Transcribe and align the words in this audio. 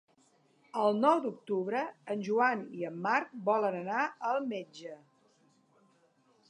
El 0.83 0.95
nou 1.01 1.19
d'octubre 1.25 1.83
en 2.15 2.23
Joan 2.29 2.65
i 2.79 2.89
en 2.91 2.99
Marc 3.05 3.37
volen 3.51 3.79
anar 3.83 4.05
al 4.31 4.51
metge. 4.55 4.97